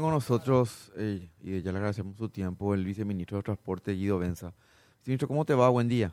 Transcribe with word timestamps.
Con 0.00 0.12
nosotros, 0.12 0.92
eh, 0.96 1.28
y 1.42 1.60
ya 1.60 1.72
le 1.72 1.78
agradecemos 1.78 2.16
su 2.16 2.28
tiempo, 2.28 2.72
el 2.72 2.84
viceministro 2.84 3.38
de 3.38 3.42
Transporte, 3.42 3.92
Guido 3.92 4.20
Benza. 4.20 4.54
Ministro, 5.04 5.26
¿cómo 5.26 5.44
te 5.44 5.54
va? 5.54 5.68
Buen 5.70 5.88
día. 5.88 6.12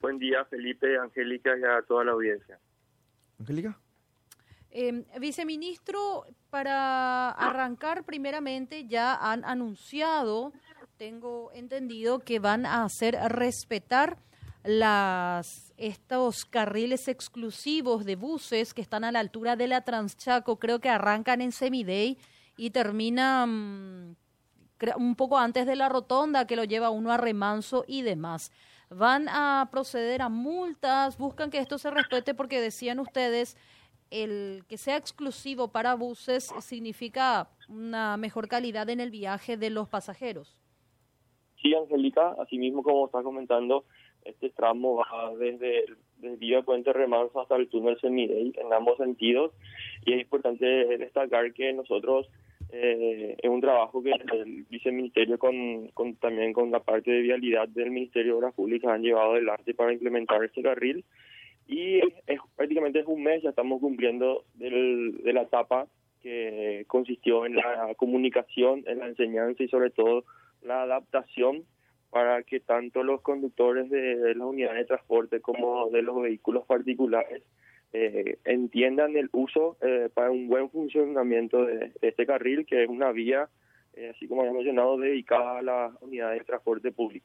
Buen 0.00 0.18
día, 0.18 0.44
Felipe, 0.46 0.98
Angélica 0.98 1.56
y 1.56 1.62
a 1.62 1.82
toda 1.82 2.04
la 2.04 2.12
audiencia. 2.12 2.58
Angélica. 3.38 3.78
Eh, 4.72 5.04
viceministro, 5.20 6.24
para 6.50 7.30
arrancar 7.30 8.02
primeramente, 8.02 8.88
ya 8.88 9.14
han 9.14 9.44
anunciado, 9.44 10.52
tengo 10.96 11.52
entendido, 11.52 12.18
que 12.18 12.40
van 12.40 12.66
a 12.66 12.82
hacer 12.82 13.16
respetar 13.28 14.18
las 14.64 15.72
estos 15.76 16.44
carriles 16.44 17.06
exclusivos 17.06 18.04
de 18.04 18.16
buses 18.16 18.74
que 18.74 18.82
están 18.82 19.04
a 19.04 19.12
la 19.12 19.20
altura 19.20 19.54
de 19.54 19.68
la 19.68 19.82
Transchaco, 19.82 20.58
creo 20.58 20.80
que 20.80 20.88
arrancan 20.88 21.40
en 21.40 21.52
Semidey 21.52 22.18
y 22.56 22.70
terminan 22.70 24.16
un 24.96 25.14
poco 25.16 25.38
antes 25.38 25.66
de 25.66 25.76
la 25.76 25.88
rotonda 25.88 26.46
que 26.46 26.56
lo 26.56 26.64
lleva 26.64 26.90
uno 26.90 27.10
a 27.12 27.16
remanso 27.16 27.84
y 27.86 28.02
demás. 28.02 28.52
Van 28.90 29.28
a 29.28 29.68
proceder 29.70 30.22
a 30.22 30.28
multas, 30.28 31.16
buscan 31.18 31.50
que 31.50 31.58
esto 31.58 31.78
se 31.78 31.90
respete 31.90 32.34
porque 32.34 32.60
decían 32.60 33.00
ustedes, 33.00 33.56
el 34.10 34.64
que 34.68 34.76
sea 34.76 34.96
exclusivo 34.96 35.68
para 35.68 35.94
buses 35.94 36.52
significa 36.60 37.48
una 37.68 38.16
mejor 38.16 38.48
calidad 38.48 38.88
en 38.90 39.00
el 39.00 39.10
viaje 39.10 39.56
de 39.56 39.70
los 39.70 39.88
pasajeros. 39.88 40.58
Sí, 41.60 41.74
Angélica, 41.74 42.36
así 42.38 42.58
mismo 42.58 42.82
como 42.82 43.06
está 43.06 43.22
comentando, 43.22 43.84
este 44.24 44.50
tramo 44.50 44.96
va 44.96 45.34
desde 45.38 45.86
el 46.22 46.36
Vía 46.36 46.62
Puente 46.62 46.92
Remanso 46.92 47.40
hasta 47.40 47.56
el 47.56 47.68
túnel 47.68 47.98
Semidey 48.00 48.52
en 48.56 48.72
ambos 48.72 48.98
sentidos 48.98 49.52
y 50.04 50.12
es 50.12 50.20
importante 50.20 50.64
destacar 50.98 51.52
que 51.52 51.72
nosotros 51.72 52.28
eh, 52.76 53.36
es 53.40 53.48
un 53.48 53.60
trabajo 53.60 54.02
que 54.02 54.10
el 54.10 54.64
viceministerio 54.68 55.38
con, 55.38 55.86
con, 55.94 56.16
también 56.16 56.52
con 56.52 56.72
la 56.72 56.80
parte 56.80 57.12
de 57.12 57.20
vialidad 57.20 57.68
del 57.68 57.92
Ministerio 57.92 58.32
de 58.32 58.38
Obras 58.38 58.54
Públicas 58.54 58.90
han 58.90 59.02
llevado 59.02 59.32
adelante 59.32 59.74
para 59.74 59.92
implementar 59.92 60.42
este 60.42 60.60
carril. 60.60 61.04
Y 61.68 61.98
es, 62.26 62.40
prácticamente 62.56 62.98
es 62.98 63.06
un 63.06 63.22
mes 63.22 63.42
ya 63.42 63.50
estamos 63.50 63.80
cumpliendo 63.80 64.44
del, 64.54 65.22
de 65.22 65.32
la 65.32 65.42
etapa 65.42 65.86
que 66.20 66.84
consistió 66.88 67.46
en 67.46 67.56
la 67.56 67.94
comunicación, 67.96 68.82
en 68.86 68.98
la 68.98 69.06
enseñanza 69.06 69.62
y 69.62 69.68
sobre 69.68 69.90
todo 69.90 70.24
la 70.62 70.82
adaptación 70.82 71.62
para 72.10 72.42
que 72.42 72.58
tanto 72.58 73.04
los 73.04 73.20
conductores 73.20 73.88
de, 73.88 74.34
las 74.34 74.48
unidades 74.48 74.78
de 74.78 74.84
transporte 74.86 75.40
como 75.40 75.90
de 75.90 76.02
los 76.02 76.20
vehículos 76.20 76.66
particulares 76.66 77.44
eh, 77.96 78.40
entiendan 78.44 79.16
el 79.16 79.30
uso 79.32 79.76
eh, 79.80 80.08
para 80.12 80.32
un 80.32 80.48
buen 80.48 80.68
funcionamiento 80.68 81.64
de, 81.64 81.92
este 82.02 82.26
carril, 82.26 82.66
que 82.66 82.82
es 82.82 82.88
una 82.88 83.12
vía, 83.12 83.48
eh, 83.92 84.10
así 84.12 84.26
como 84.26 84.42
hemos 84.42 84.56
mencionado, 84.56 84.98
dedicada 84.98 85.58
a 85.58 85.62
las 85.62 86.02
unidades 86.02 86.40
de 86.40 86.44
transporte 86.44 86.90
público. 86.90 87.24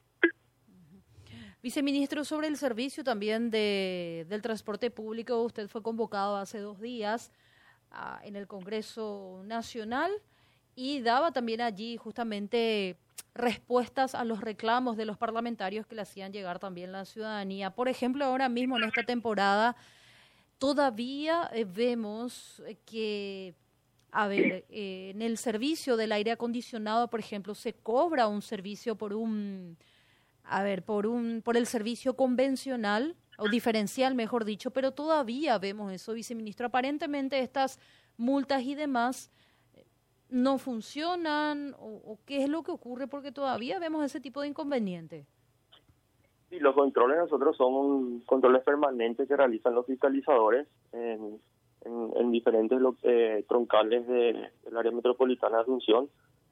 Viceministro, 1.64 2.24
sobre 2.24 2.50
el 2.50 2.56
servicio 2.56 3.04
también 3.04 3.50
de, 3.50 4.28
del 4.30 4.44
transporte 4.44 4.92
público, 4.92 5.42
usted 5.42 5.68
fue 5.70 5.82
convocado 5.82 6.38
hace 6.38 6.60
dos 6.60 6.80
días 6.80 7.32
ah, 7.90 8.22
en 8.24 8.36
el 8.36 8.46
Congreso 8.46 9.42
Nacional 9.46 10.12
y 10.76 11.02
daba 11.02 11.32
también 11.32 11.62
allí 11.62 11.98
justamente 11.98 12.96
respuestas 13.34 14.14
a 14.14 14.24
los 14.24 14.40
reclamos 14.42 14.98
de 14.98 15.06
los 15.06 15.18
parlamentarios 15.18 15.88
que 15.88 15.96
le 15.96 16.04
hacían 16.04 16.32
llegar 16.32 16.60
también 16.60 16.92
la 16.92 17.06
ciudadanía. 17.06 17.72
Por 17.72 17.90
ejemplo, 17.90 18.24
ahora 18.24 18.50
mismo 18.50 18.78
en 18.78 18.84
esta 18.84 19.02
temporada 19.02 19.76
todavía 20.60 21.50
eh, 21.54 21.66
vemos 21.66 22.62
que, 22.86 23.56
a 24.12 24.28
ver, 24.28 24.66
eh, 24.70 25.12
en 25.16 25.22
el 25.24 25.38
servicio 25.38 25.98
del 25.98 26.12
aire 26.12 26.32
acondicionado, 26.32 27.10
por 27.10 27.20
ejemplo, 27.20 27.56
se 27.56 27.74
cobra 27.74 28.28
un 28.28 28.42
servicio 28.42 28.96
por 28.96 29.14
un, 29.14 29.78
a 30.44 30.62
ver, 30.62 30.84
por 30.84 31.08
un, 31.08 31.42
por 31.44 31.58
el 31.58 31.66
servicio 31.66 32.16
convencional 32.16 33.16
o 33.38 33.48
diferencial, 33.48 34.16
mejor 34.16 34.44
dicho, 34.44 34.72
pero 34.72 34.92
todavía 34.92 35.58
vemos 35.58 35.94
eso, 35.94 36.14
viceministro. 36.14 36.68
Aparentemente 36.68 37.40
estas 37.40 37.80
multas 38.18 38.62
y 38.64 38.76
demás 38.76 39.32
eh, 39.74 39.86
no 40.30 40.58
funcionan 40.58 41.74
o, 41.80 42.20
qué 42.26 42.44
es 42.44 42.50
lo 42.50 42.64
que 42.64 42.72
ocurre 42.72 43.08
porque 43.08 43.32
todavía 43.32 43.80
vemos 43.80 44.06
ese 44.06 44.20
tipo 44.20 44.42
de 44.42 44.50
inconveniente. 44.50 45.26
Sí, 46.50 46.60
los 46.60 46.74
controles 46.74 47.18
nosotros 47.18 47.56
son 47.58 48.22
controles 48.22 48.64
permanentes 48.64 49.28
que 49.28 49.38
realizan 49.38 49.76
los 49.76 49.86
fiscalizadores 49.86 50.68
en, 50.92 51.40
en, 51.86 52.32
diferentes 52.32 52.80
eh, 53.04 53.46
troncales 53.48 54.08
de, 54.08 54.50
del 54.64 54.78
área 54.78 54.92
metropolitana 54.92 55.58
de 55.58 55.64
Asunción. 55.64 56.10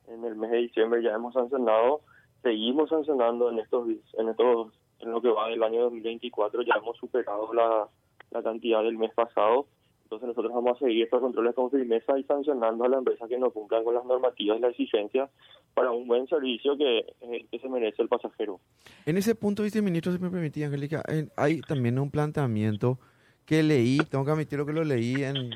En 0.08 0.24
el 0.24 0.35
mes 0.35 0.52
de 0.52 0.58
diciembre 0.58 1.02
ya 1.02 1.13
hemos 1.13 1.34
sancionado, 1.34 2.02
seguimos 2.44 2.90
sancionando 2.90 3.50
en 3.50 3.59
estos, 3.59 3.88
en 4.13 4.30
estos, 4.30 4.72
en 5.00 5.12
lo 5.12 5.22
que 5.22 5.30
va 5.30 5.50
del 5.50 5.63
año 5.63 5.84
2024 5.84 6.62
ya 6.62 6.75
hemos 6.75 6.96
superado 6.97 7.53
la, 7.53 7.88
la 8.31 8.44
cantidad 8.44 8.84
del 8.84 8.97
mes 8.97 9.14
pasado 9.14 9.66
entonces 10.07 10.29
nosotros 10.29 10.53
vamos 10.53 10.78
a 10.78 10.85
seguir 10.85 11.03
estos 11.03 11.19
controles 11.19 11.53
con 11.53 11.69
firmeza 11.69 12.18
y 12.18 12.23
sancionando 12.23 12.85
a 12.85 12.88
la 12.88 13.00
empresa 13.00 13.28
que 13.28 13.38
no 13.38 13.51
cumplan 13.51 13.84
con 13.84 13.94
las 13.94 14.06
normativas 14.06 14.57
y 14.57 14.62
las 14.62 14.72
exigencias 14.72 15.29
para 15.73 15.91
un 15.91 16.07
buen 16.07 16.25
servicio 16.28 16.78
que, 16.78 17.06
que 17.51 17.59
se 17.59 17.68
merece 17.68 18.01
el 18.03 18.07
pasajero. 18.07 18.62
En 19.06 19.17
ese 19.17 19.35
punto, 19.35 19.63
viceministro, 19.63 20.13
si 20.13 20.19
me 20.19 20.29
permitía, 20.29 20.67
Angélica, 20.67 21.03
hay 21.35 21.59
también 21.59 22.00
un 22.00 22.09
planteamiento 22.09 22.97
que 23.46 23.62
leí, 23.63 23.97
tengo 24.09 24.23
que 24.23 24.31
admitir 24.31 24.57
lo 24.57 24.66
que 24.66 24.72
lo 24.72 24.85
leí 24.85 25.23
en, 25.23 25.50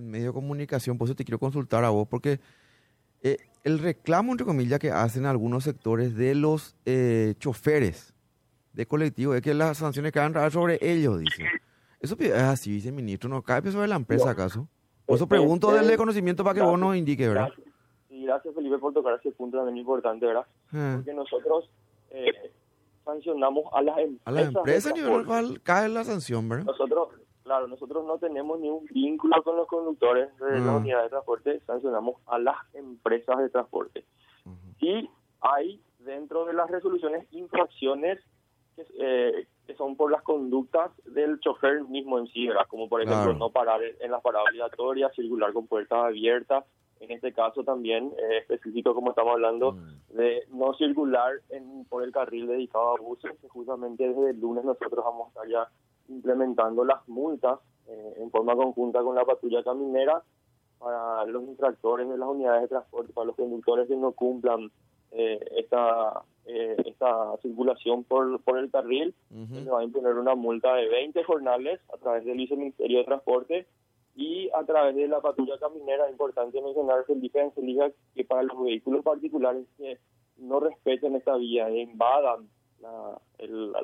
medio 0.00 0.28
de 0.28 0.32
comunicación, 0.32 0.96
por 0.96 1.08
eso 1.08 1.16
te 1.16 1.24
quiero 1.24 1.40
consultar 1.40 1.82
a 1.82 1.90
vos, 1.90 2.06
porque 2.06 2.38
eh, 3.22 3.36
el 3.64 3.80
reclamo, 3.80 4.30
entre 4.30 4.46
comillas, 4.46 4.78
que 4.78 4.92
hacen 4.92 5.26
algunos 5.26 5.64
sectores 5.64 6.14
de 6.14 6.36
los 6.36 6.76
eh, 6.86 7.34
choferes 7.40 8.14
de 8.74 8.86
colectivo 8.86 9.34
es 9.34 9.42
que 9.42 9.54
las 9.54 9.78
sanciones 9.78 10.12
caen 10.12 10.34
sobre 10.52 10.78
ellos, 10.80 11.18
dicen. 11.18 11.48
Eso 12.00 12.16
es 12.18 12.32
así, 12.32 12.70
viceministro, 12.70 13.28
¿no 13.28 13.42
cae 13.42 13.62
sobre 13.70 13.88
la 13.88 13.96
empresa 13.96 14.30
acaso? 14.30 14.68
Por 15.04 15.16
eso 15.16 15.26
pregunto 15.26 15.72
del 15.72 15.96
conocimiento 15.96 16.44
para 16.44 16.54
que 16.54 16.62
vos 16.62 16.78
nos 16.78 16.94
indique, 16.94 17.26
¿verdad? 17.26 17.48
Y 18.10 18.24
gracias, 18.24 18.54
Felipe, 18.54 18.78
por 18.78 18.92
tocar 18.92 19.14
ese 19.14 19.32
punto 19.32 19.56
también 19.56 19.78
importante, 19.78 20.26
¿verdad? 20.26 20.46
Ah. 20.72 20.94
Porque 20.96 21.14
nosotros 21.14 21.70
eh, 22.10 22.52
sancionamos 23.04 23.64
a 23.72 23.82
las 23.82 23.98
empresas. 23.98 24.26
A 24.26 24.30
las 24.30 24.48
empresas 24.48 24.94
nivel 24.94 25.62
cae 25.62 25.88
la 25.88 26.04
sanción, 26.04 26.48
¿verdad? 26.48 26.66
Nosotros, 26.66 27.08
claro, 27.42 27.66
nosotros 27.66 28.04
no 28.04 28.18
tenemos 28.18 28.60
ningún 28.60 28.84
vínculo 28.92 29.42
con 29.42 29.56
los 29.56 29.66
conductores 29.66 30.28
de 30.38 30.60
la 30.60 30.72
ah. 30.72 30.76
unidad 30.76 31.02
de 31.02 31.08
transporte, 31.08 31.60
sancionamos 31.66 32.16
a 32.26 32.38
las 32.38 32.56
empresas 32.74 33.38
de 33.38 33.48
transporte. 33.48 34.04
Y 34.80 35.10
hay 35.40 35.82
dentro 35.98 36.44
de 36.44 36.52
las 36.52 36.70
resoluciones 36.70 37.26
infracciones 37.32 38.20
eh, 38.98 39.46
que 39.66 39.74
son 39.74 39.96
por 39.96 40.10
las 40.10 40.22
conductas 40.22 40.90
del 41.04 41.40
chofer 41.40 41.84
mismo 41.84 42.18
en 42.18 42.26
sí, 42.28 42.48
¿verdad? 42.48 42.66
Como 42.68 42.88
por 42.88 43.02
ejemplo 43.02 43.34
no 43.34 43.50
parar 43.50 43.80
en 44.00 44.10
las 44.10 44.22
paradas 44.22 44.48
obligatorias, 44.48 45.14
circular 45.14 45.52
con 45.52 45.66
puertas 45.66 46.04
abiertas, 46.04 46.64
en 47.00 47.10
este 47.12 47.32
caso 47.32 47.62
también 47.64 48.12
eh, 48.18 48.38
específico 48.38 48.94
como 48.94 49.10
estamos 49.10 49.34
hablando 49.34 49.72
mm. 49.72 50.16
de 50.16 50.44
no 50.50 50.74
circular 50.74 51.32
en, 51.50 51.84
por 51.84 52.02
el 52.02 52.12
carril 52.12 52.46
dedicado 52.46 52.96
a 52.96 53.00
buses, 53.00 53.32
que 53.40 53.48
justamente 53.48 54.08
desde 54.08 54.30
el 54.30 54.40
lunes 54.40 54.64
nosotros 54.64 55.04
vamos 55.04 55.26
a 55.26 55.28
estar 55.28 55.48
ya 55.48 55.68
implementando 56.08 56.84
las 56.84 57.06
multas 57.08 57.58
eh, 57.86 58.14
en 58.18 58.30
forma 58.30 58.56
conjunta 58.56 59.02
con 59.02 59.14
la 59.14 59.24
patrulla 59.24 59.62
caminera 59.62 60.22
para 60.78 61.24
los 61.26 61.42
infractores 61.44 62.08
de 62.08 62.18
las 62.18 62.28
unidades 62.28 62.62
de 62.62 62.68
transporte, 62.68 63.12
para 63.12 63.26
los 63.26 63.36
conductores 63.36 63.88
que 63.88 63.96
no 63.96 64.12
cumplan 64.12 64.70
eh, 65.12 65.40
esta 65.56 66.22
eh, 66.50 66.76
esta 66.86 67.36
circulación 67.42 68.04
por, 68.04 68.40
por 68.40 68.58
el 68.58 68.70
carril, 68.70 69.14
se 69.30 69.68
va 69.70 69.80
a 69.80 69.84
imponer 69.84 70.14
una 70.14 70.34
multa 70.34 70.74
de 70.76 70.88
20 70.88 71.22
jornales 71.24 71.78
a 71.92 71.98
través 71.98 72.24
del 72.24 72.36
Ministerio 72.36 72.98
de 72.98 73.04
Transporte 73.04 73.66
y 74.16 74.48
a 74.54 74.64
través 74.64 74.96
de 74.96 75.08
la 75.08 75.20
patrulla 75.20 75.58
caminera. 75.58 76.06
Es 76.06 76.12
importante 76.12 76.62
mencionar, 76.62 77.04
Felipe 77.04 77.42
Angelica, 77.42 77.90
que 78.14 78.24
para 78.24 78.44
los 78.44 78.62
vehículos 78.62 79.04
particulares 79.04 79.66
que 79.76 79.98
no 80.38 80.58
respeten 80.58 81.16
esta 81.16 81.36
vía 81.36 81.68
invadan 81.68 82.48
la, 82.80 83.20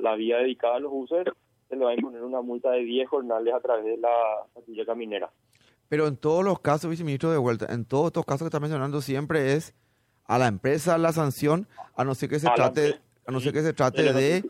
la 0.00 0.14
vía 0.14 0.38
dedicada 0.38 0.76
a 0.76 0.80
los 0.80 0.92
usos, 0.94 1.24
se 1.68 1.76
le 1.76 1.84
va 1.84 1.90
a 1.90 1.94
imponer 1.94 2.22
una 2.22 2.40
multa 2.40 2.70
de 2.70 2.80
10 2.80 3.08
jornales 3.10 3.52
a 3.52 3.60
través 3.60 3.84
de 3.84 3.98
la 3.98 4.08
patrulla 4.54 4.86
caminera. 4.86 5.30
Pero 5.88 6.06
en 6.06 6.16
todos 6.16 6.42
los 6.42 6.60
casos, 6.60 6.88
viceministro, 6.90 7.30
de 7.30 7.36
vuelta, 7.36 7.66
en 7.72 7.84
todos 7.84 8.06
estos 8.06 8.24
casos 8.24 8.40
que 8.40 8.48
está 8.48 8.60
mencionando 8.60 9.02
siempre 9.02 9.52
es 9.52 9.74
a 10.26 10.38
la 10.38 10.46
empresa 10.46 10.98
la 10.98 11.12
sanción, 11.12 11.66
a 11.96 12.04
no 12.04 12.14
ser 12.14 12.28
que 12.28 12.38
se 12.38 12.48
trate, 12.54 13.00
a 13.26 13.32
no 13.32 13.40
ser 13.40 13.52
que 13.52 13.62
se 13.62 13.72
trate 13.72 14.12
de, 14.12 14.44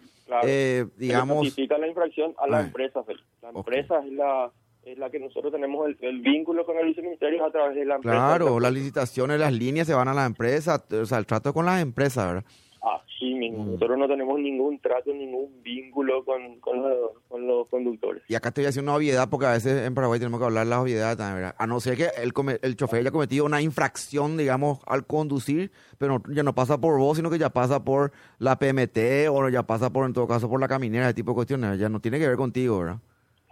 eh, 0.44 0.86
digamos... 0.96 1.52
Se 1.52 1.66
la 1.66 1.86
infracción 1.86 2.34
a 2.38 2.46
la 2.46 2.60
empresa, 2.60 3.02
La 3.42 3.50
empresa 3.50 4.00
es 4.04 4.12
la 4.12 4.50
es 4.84 4.98
la 4.98 5.10
que 5.10 5.18
nosotros 5.18 5.52
tenemos 5.52 5.88
el, 6.00 6.20
vínculo 6.20 6.66
con 6.66 6.76
el 6.76 6.86
viceministerio 6.86 7.44
a 7.44 7.50
través 7.50 7.74
de 7.74 7.84
la 7.84 7.96
empresa. 7.96 8.16
Claro, 8.16 8.60
las 8.60 8.72
licitaciones, 8.72 9.40
las 9.40 9.52
líneas 9.52 9.86
se 9.86 9.94
van 9.94 10.08
a 10.08 10.14
la 10.14 10.26
empresa, 10.26 10.84
o 10.90 11.06
sea, 11.06 11.18
el 11.18 11.26
trato 11.26 11.54
con 11.54 11.64
las 11.64 11.80
empresas, 11.80 12.26
¿verdad? 12.26 12.44
Mismo. 13.32 13.64
Nosotros 13.64 13.96
no 13.96 14.06
tenemos 14.06 14.38
ningún 14.38 14.78
trato, 14.80 15.14
ningún 15.14 15.62
vínculo 15.62 16.24
con, 16.24 16.60
con, 16.60 16.82
los, 16.82 17.10
con 17.28 17.46
los 17.46 17.66
conductores. 17.68 18.22
Y 18.28 18.34
acá 18.34 18.50
te 18.50 18.60
voy 18.60 18.66
a 18.66 18.68
decir 18.68 18.82
una 18.82 18.94
obviedad, 18.96 19.30
porque 19.30 19.46
a 19.46 19.52
veces 19.52 19.86
en 19.86 19.94
Paraguay 19.94 20.18
tenemos 20.20 20.40
que 20.40 20.44
hablar 20.46 20.64
de 20.66 20.70
las 20.70 20.80
obviedades 20.80 21.16
también, 21.16 21.36
¿verdad? 21.36 21.54
A 21.58 21.66
no 21.66 21.80
ser 21.80 21.96
que 21.96 22.08
el, 22.20 22.32
come- 22.34 22.58
el 22.60 22.76
chofer 22.76 23.00
haya 23.00 23.10
cometido 23.10 23.46
una 23.46 23.62
infracción, 23.62 24.36
digamos, 24.36 24.80
al 24.86 25.06
conducir, 25.06 25.70
pero 25.96 26.22
ya 26.28 26.42
no 26.42 26.54
pasa 26.54 26.78
por 26.80 26.98
vos, 26.98 27.16
sino 27.16 27.30
que 27.30 27.38
ya 27.38 27.50
pasa 27.50 27.82
por 27.84 28.12
la 28.38 28.58
PMT 28.58 28.98
o 29.30 29.48
ya 29.48 29.62
pasa 29.62 29.90
por, 29.90 30.04
en 30.04 30.12
todo 30.12 30.26
caso, 30.26 30.48
por 30.50 30.60
la 30.60 30.68
caminera, 30.68 31.06
ese 31.06 31.14
tipo 31.14 31.30
de 31.30 31.36
cuestiones. 31.36 31.78
Ya 31.78 31.88
no 31.88 32.00
tiene 32.00 32.18
que 32.18 32.26
ver 32.28 32.36
contigo, 32.36 32.80
¿verdad? 32.80 32.98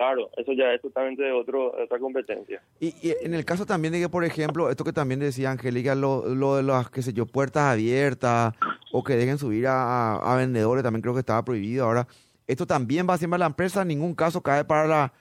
Claro, 0.02 0.30
eso 0.36 0.52
ya 0.52 0.72
es 0.74 0.82
totalmente 0.82 1.22
de 1.22 1.30
otro, 1.30 1.70
de 1.76 1.84
otra 1.84 2.00
competencia. 2.00 2.60
Y, 2.80 2.88
y 3.06 3.14
en 3.22 3.34
el 3.34 3.44
caso 3.44 3.66
también 3.66 3.92
de 3.92 4.00
que, 4.00 4.08
por 4.08 4.24
ejemplo, 4.24 4.68
esto 4.68 4.82
que 4.82 4.92
también 4.92 5.20
decía 5.20 5.52
Angélica, 5.52 5.94
lo, 5.94 6.26
lo 6.34 6.56
de 6.56 6.64
las, 6.64 6.90
qué 6.90 7.02
sé 7.02 7.12
yo, 7.12 7.24
puertas 7.24 7.62
abiertas 7.72 8.52
o 8.90 9.04
que 9.04 9.14
dejen 9.14 9.38
subir 9.38 9.68
a, 9.68 10.16
a 10.16 10.36
vendedores, 10.36 10.82
también 10.82 11.02
creo 11.02 11.14
que 11.14 11.20
estaba 11.20 11.44
prohibido. 11.44 11.84
Ahora, 11.84 12.08
esto 12.48 12.66
también 12.66 13.06
va 13.08 13.16
siempre 13.16 13.36
a 13.36 13.38
la 13.38 13.46
empresa, 13.46 13.82
en 13.82 13.88
ningún 13.88 14.16
caso 14.16 14.40
cae 14.40 14.64
para 14.64 14.88
la 14.88 15.12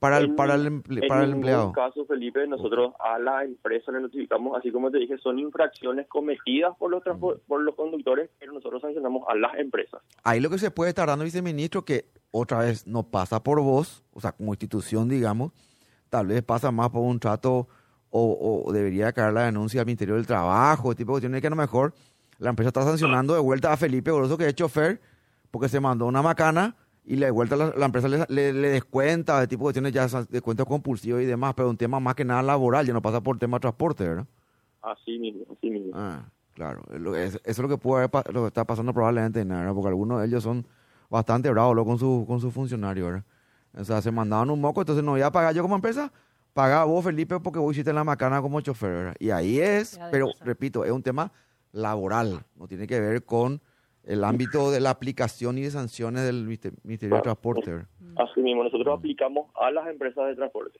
para 0.00 0.18
el, 0.18 0.24
En 0.24 0.36
para 0.36 0.54
el, 0.56 0.66
emple- 0.66 1.02
en 1.02 1.08
para 1.08 1.20
el 1.22 1.30
ningún 1.30 1.44
empleado. 1.44 1.72
caso, 1.72 2.04
Felipe, 2.04 2.44
nosotros 2.48 2.92
a 2.98 3.18
la 3.20 3.42
empresa 3.44 3.90
le 3.92 4.00
notificamos, 4.00 4.58
así 4.58 4.70
como 4.70 4.90
te 4.90 4.98
dije, 4.98 5.16
son 5.16 5.38
infracciones 5.38 6.06
cometidas 6.08 6.76
por 6.76 6.90
los, 6.90 7.02
por 7.46 7.60
los 7.62 7.74
conductores, 7.74 8.28
pero 8.38 8.52
nosotros 8.52 8.82
sancionamos 8.82 9.22
a 9.28 9.34
las 9.36 9.54
empresas. 9.58 10.02
Ahí 10.24 10.40
lo 10.40 10.50
que 10.50 10.58
se 10.58 10.70
puede 10.70 10.90
estar 10.90 11.06
dando, 11.06 11.24
viceministro, 11.24 11.84
que 11.86 12.04
otra 12.36 12.58
vez 12.58 12.86
no 12.86 13.04
pasa 13.04 13.42
por 13.42 13.60
vos, 13.60 14.02
o 14.12 14.20
sea, 14.20 14.32
como 14.32 14.52
institución, 14.52 15.08
digamos, 15.08 15.52
tal 16.10 16.26
vez 16.26 16.42
pasa 16.42 16.70
más 16.72 16.90
por 16.90 17.02
un 17.02 17.20
trato 17.20 17.68
o, 18.10 18.64
o 18.66 18.72
debería 18.72 19.12
caer 19.12 19.32
la 19.32 19.42
denuncia 19.44 19.80
al 19.80 19.86
Ministerio 19.86 20.16
del 20.16 20.26
Trabajo, 20.26 20.94
tipo 20.94 21.12
de 21.12 21.14
cuestiones 21.14 21.40
que 21.40 21.46
a 21.46 21.50
lo 21.50 21.56
mejor 21.56 21.94
la 22.38 22.50
empresa 22.50 22.68
está 22.68 22.82
sancionando 22.82 23.34
de 23.34 23.40
vuelta 23.40 23.72
a 23.72 23.76
Felipe 23.76 24.10
Goroso, 24.10 24.36
que 24.36 24.48
es 24.48 24.54
chofer, 24.54 25.00
porque 25.52 25.68
se 25.68 25.78
mandó 25.78 26.06
una 26.06 26.22
macana 26.22 26.74
y 27.04 27.16
de 27.16 27.30
vuelta 27.30 27.54
la, 27.54 27.72
la 27.76 27.86
empresa 27.86 28.08
le, 28.08 28.24
le- 28.28 28.52
le 28.52 28.68
descuenta, 28.70 29.38
de 29.38 29.46
tipo 29.46 29.60
de 29.60 29.64
cuestiones 29.66 29.92
ya 29.92 30.08
son 30.08 30.26
descuento 30.30 30.66
compulsivo 30.66 31.20
y 31.20 31.26
demás, 31.26 31.54
pero 31.54 31.70
un 31.70 31.76
tema 31.76 32.00
más 32.00 32.14
que 32.16 32.24
nada 32.24 32.42
laboral, 32.42 32.84
ya 32.86 32.92
no 32.92 33.00
pasa 33.02 33.20
por 33.20 33.38
tema 33.38 33.58
de 33.58 33.60
transporte, 33.60 34.08
¿verdad? 34.08 34.26
Así 34.82 35.18
mismo, 35.20 35.44
así 35.56 35.70
mismo. 35.70 35.92
Ah, 35.94 36.24
claro. 36.54 36.82
Eso 37.14 37.38
es 37.44 37.58
lo 37.58 37.68
que 37.68 37.78
puede 37.78 38.04
haber 38.04 38.34
lo 38.34 38.42
que 38.42 38.48
está 38.48 38.64
pasando 38.64 38.92
probablemente, 38.92 39.44
¿verdad? 39.44 39.72
Porque 39.72 39.88
algunos 39.88 40.20
de 40.20 40.26
ellos 40.26 40.42
son 40.42 40.66
bastante 41.14 41.48
bravos 41.48 41.76
¿no? 41.76 41.84
con 41.84 41.96
su 41.96 42.24
con 42.26 42.40
sus 42.40 42.52
funcionarios, 42.52 43.06
¿verdad? 43.06 43.24
O 43.76 43.84
sea, 43.84 44.02
se 44.02 44.10
mandaban 44.10 44.50
un 44.50 44.60
moco, 44.60 44.80
entonces 44.80 45.04
no 45.04 45.12
voy 45.12 45.22
a 45.22 45.30
pagar 45.30 45.54
yo 45.54 45.62
como 45.62 45.76
empresa, 45.76 46.12
pagaba 46.52 46.84
vos, 46.84 47.04
Felipe, 47.04 47.38
porque 47.40 47.58
vos 47.58 47.72
hiciste 47.72 47.92
la 47.92 48.04
macana 48.04 48.40
como 48.42 48.60
chofer, 48.60 48.90
¿verdad? 48.90 49.16
Y 49.18 49.30
ahí 49.30 49.60
es, 49.60 49.98
pero 50.10 50.28
repito, 50.40 50.84
es 50.84 50.90
un 50.90 51.02
tema 51.02 51.32
laboral, 51.72 52.44
no 52.56 52.66
tiene 52.66 52.86
que 52.86 52.98
ver 53.00 53.24
con 53.24 53.60
el 54.02 54.22
ámbito 54.22 54.70
de 54.70 54.80
la 54.80 54.90
aplicación 54.90 55.56
y 55.58 55.62
de 55.62 55.70
sanciones 55.70 56.24
del 56.24 56.44
Ministerio 56.82 57.16
de 57.16 57.22
Transporte, 57.22 57.70
¿verdad? 57.70 57.88
Así 58.16 58.40
mismo, 58.40 58.64
nosotros 58.64 58.98
aplicamos 58.98 59.50
a 59.54 59.70
las 59.70 59.86
empresas 59.88 60.26
de 60.26 60.34
transporte. 60.34 60.78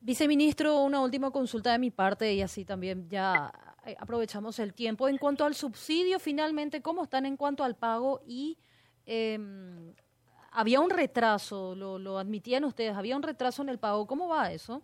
Viceministro, 0.00 0.82
una 0.82 1.00
última 1.00 1.30
consulta 1.30 1.72
de 1.72 1.78
mi 1.78 1.90
parte 1.90 2.34
y 2.34 2.42
así 2.42 2.64
también 2.64 3.08
ya 3.08 3.52
eh, 3.86 3.94
aprovechamos 3.98 4.58
el 4.58 4.74
tiempo. 4.74 5.08
En 5.08 5.18
cuanto 5.18 5.44
al 5.44 5.54
subsidio, 5.54 6.18
finalmente, 6.18 6.82
¿cómo 6.82 7.04
están 7.04 7.26
en 7.26 7.36
cuanto 7.36 7.62
al 7.62 7.76
pago? 7.76 8.20
Y 8.26 8.58
em, 9.06 9.94
había 10.50 10.80
un 10.80 10.90
retraso, 10.90 11.74
lo, 11.74 11.98
lo 11.98 12.18
admitían 12.18 12.64
ustedes, 12.64 12.94
había 12.94 13.16
un 13.16 13.22
retraso 13.22 13.62
en 13.62 13.68
el 13.68 13.78
pago. 13.78 14.06
¿Cómo 14.06 14.28
va 14.28 14.52
eso? 14.52 14.82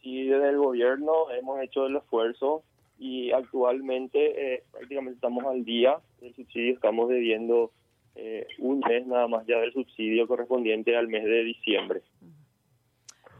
Y 0.00 0.26
desde 0.26 0.50
el 0.50 0.58
gobierno 0.58 1.30
hemos 1.30 1.60
hecho 1.60 1.86
el 1.86 1.96
esfuerzo 1.96 2.62
y 2.98 3.32
actualmente 3.32 4.54
eh, 4.54 4.64
prácticamente 4.70 5.16
estamos 5.16 5.44
al 5.44 5.64
día 5.64 5.98
del 6.20 6.34
subsidio, 6.34 6.74
estamos 6.74 7.08
debiendo 7.08 7.72
eh, 8.14 8.46
un 8.58 8.80
mes 8.80 9.06
nada 9.06 9.26
más 9.26 9.46
ya 9.46 9.58
del 9.58 9.72
subsidio 9.72 10.28
correspondiente 10.28 10.96
al 10.96 11.08
mes 11.08 11.24
de 11.24 11.42
diciembre. 11.42 12.02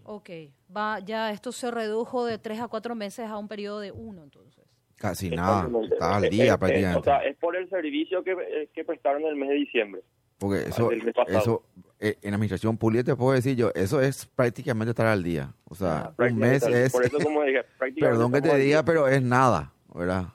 Ok, 0.04 0.30
va, 0.74 0.98
ya 0.98 1.30
esto 1.30 1.52
se 1.52 1.70
redujo 1.70 2.24
de 2.24 2.38
tres 2.38 2.60
a 2.60 2.68
cuatro 2.68 2.94
meses 2.94 3.28
a 3.28 3.38
un 3.38 3.46
periodo 3.46 3.78
de 3.80 3.92
uno, 3.92 4.24
entonces. 4.24 4.61
Casi 5.02 5.30
nada, 5.30 5.68
está 5.90 6.14
al 6.14 6.30
día 6.30 6.56
prácticamente. 6.56 7.00
o 7.00 7.02
sea, 7.02 7.24
es 7.24 7.36
por 7.38 7.56
el 7.56 7.68
servicio 7.68 8.22
que, 8.22 8.30
eh, 8.30 8.68
que 8.72 8.84
prestaron 8.84 9.24
el 9.24 9.34
mes 9.34 9.48
de 9.48 9.56
diciembre. 9.56 10.00
Porque 10.38 10.62
eso, 10.68 10.90
mes 10.90 11.12
pasado. 11.12 11.38
eso 11.38 11.62
eh, 11.98 12.18
en 12.22 12.34
administración 12.34 12.78
pública 12.78 13.02
te 13.02 13.16
puedo 13.16 13.32
decir 13.32 13.56
yo, 13.56 13.72
eso 13.74 14.00
es 14.00 14.26
prácticamente 14.26 14.90
estar 14.90 15.08
al 15.08 15.24
día. 15.24 15.52
O 15.68 15.74
sea, 15.74 15.88
un 15.88 15.94
Ah, 15.94 16.12
Prácticamente, 16.16 16.68
mes 16.68 16.76
es, 16.86 16.92
Por 16.92 17.04
eso, 17.04 17.18
como 17.18 17.42
dije, 17.42 17.64
prácticamente 17.78 18.00
perdón 18.16 18.32
que 18.32 18.40
te 18.42 18.48
diga, 18.58 18.58
día. 18.78 18.84
pero 18.84 19.08
es 19.08 19.20
nada, 19.20 19.72
¿verdad? 19.92 20.26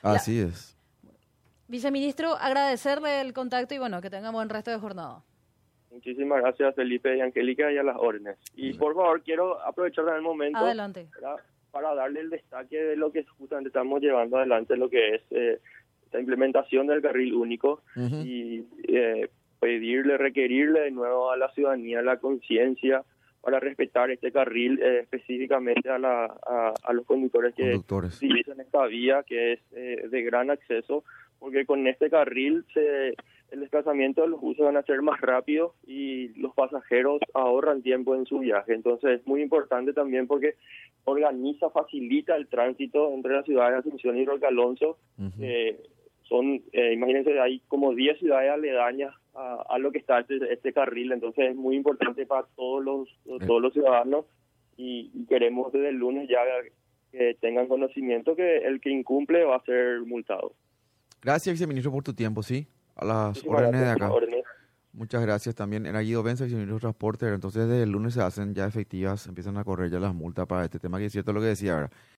Así 0.00 0.40
es. 0.40 0.78
Viceministro, 1.68 2.36
agradecerle 2.36 3.20
el 3.20 3.34
contacto 3.34 3.74
y 3.74 3.78
bueno, 3.78 4.00
que 4.00 4.08
tengamos 4.08 4.38
buen 4.38 4.48
resto 4.48 4.70
de 4.70 4.78
jornada. 4.78 5.22
Muchísimas 5.90 6.40
gracias, 6.40 6.74
Felipe 6.74 7.16
y 7.18 7.20
Angélica, 7.20 7.70
y 7.70 7.76
a 7.76 7.82
las 7.82 7.96
órdenes. 7.98 8.38
Y 8.54 8.72
por 8.74 8.94
favor, 8.94 9.22
quiero 9.22 9.60
aprovechar 9.60 10.06
el 10.16 10.22
momento 10.22 10.58
Adelante. 10.58 11.06
¿verdad? 11.12 11.36
Para 11.70 11.94
darle 11.94 12.20
el 12.20 12.30
destaque 12.30 12.76
de 12.76 12.96
lo 12.96 13.10
que 13.12 13.24
justamente 13.38 13.68
estamos 13.68 14.00
llevando 14.00 14.36
adelante, 14.38 14.76
lo 14.76 14.88
que 14.88 15.14
es 15.16 15.22
eh, 15.30 15.58
la 16.12 16.20
implementación 16.20 16.86
del 16.86 17.02
carril 17.02 17.34
único 17.34 17.82
y 17.96 18.64
eh, 18.88 19.28
pedirle, 19.60 20.16
requerirle 20.18 20.80
de 20.80 20.90
nuevo 20.90 21.30
a 21.30 21.36
la 21.36 21.50
ciudadanía 21.52 22.02
la 22.02 22.16
conciencia 22.18 23.04
para 23.42 23.58
respetar 23.60 24.10
este 24.10 24.32
carril 24.32 24.80
eh, 24.82 25.00
específicamente 25.00 25.88
a, 25.88 25.98
la, 25.98 26.24
a, 26.24 26.74
a 26.82 26.92
los 26.92 27.06
conductores 27.06 27.54
que 27.54 27.70
Conductores. 27.70 28.16
utilizan 28.16 28.60
esta 28.60 28.84
vía 28.86 29.22
que 29.22 29.52
es 29.54 29.60
eh, 29.72 30.08
de 30.10 30.22
gran 30.22 30.50
acceso, 30.50 31.04
porque 31.38 31.64
con 31.64 31.86
este 31.86 32.10
carril 32.10 32.64
se, 32.74 33.14
el 33.50 33.60
desplazamiento 33.60 34.22
de 34.22 34.28
los 34.28 34.40
buses 34.40 34.64
van 34.64 34.76
a 34.76 34.82
ser 34.82 35.02
más 35.02 35.20
rápido 35.20 35.74
y 35.86 36.28
los 36.40 36.54
pasajeros 36.54 37.20
ahorran 37.34 37.82
tiempo 37.82 38.14
en 38.14 38.26
su 38.26 38.38
viaje. 38.38 38.74
Entonces 38.74 39.20
es 39.20 39.26
muy 39.26 39.42
importante 39.42 39.92
también 39.92 40.26
porque 40.26 40.54
organiza, 41.04 41.70
facilita 41.70 42.36
el 42.36 42.48
tránsito 42.48 43.12
entre 43.12 43.34
las 43.34 43.44
ciudades 43.44 43.72
de 43.72 43.78
Asunción 43.80 44.18
y 44.18 44.24
Roque 44.24 44.46
Alonso. 44.46 44.98
Eh, 45.40 45.80
son, 46.22 46.62
eh, 46.72 46.92
imagínense, 46.92 47.40
hay 47.40 47.60
como 47.66 47.94
10 47.94 48.18
ciudades 48.18 48.52
aledañas 48.52 49.14
a, 49.34 49.64
a 49.68 49.78
lo 49.78 49.90
que 49.90 49.98
está 49.98 50.20
este, 50.20 50.38
este 50.52 50.72
carril, 50.72 51.12
entonces 51.12 51.50
es 51.50 51.56
muy 51.56 51.76
importante 51.76 52.24
para 52.26 52.46
todos 52.54 52.84
los, 52.84 53.40
todos 53.46 53.60
los 53.60 53.72
ciudadanos 53.72 54.26
y, 54.76 55.10
y 55.12 55.26
queremos 55.26 55.72
desde 55.72 55.88
el 55.88 55.96
lunes 55.96 56.28
ya 56.28 56.38
que 57.10 57.34
tengan 57.40 57.66
conocimiento 57.66 58.36
que 58.36 58.58
el 58.58 58.80
que 58.80 58.90
incumple 58.90 59.44
va 59.44 59.56
a 59.56 59.64
ser 59.64 60.00
multado. 60.02 60.52
Gracias, 61.22 61.52
viceministro, 61.52 61.90
por 61.92 62.04
tu 62.04 62.14
tiempo, 62.14 62.42
¿sí? 62.42 62.66
A 63.00 63.04
las 63.04 63.42
órdenes 63.46 63.80
de 63.80 63.90
acá. 63.90 64.10
Muchas 64.92 65.22
gracias 65.22 65.54
también. 65.54 65.86
Era 65.86 66.00
Guido 66.00 66.22
Benza, 66.22 66.44
de 66.44 66.78
Transporte. 66.78 67.26
Entonces, 67.32 67.66
desde 67.66 67.84
el 67.84 67.90
lunes 67.90 68.14
se 68.14 68.22
hacen 68.22 68.54
ya 68.54 68.66
efectivas, 68.66 69.26
empiezan 69.26 69.56
a 69.56 69.64
correr 69.64 69.90
ya 69.90 69.98
las 69.98 70.14
multas 70.14 70.46
para 70.46 70.64
este 70.64 70.78
tema, 70.78 70.98
que 70.98 71.06
es 71.06 71.12
cierto 71.12 71.32
lo 71.32 71.40
que 71.40 71.46
decía, 71.46 71.76
¿verdad? 71.76 71.92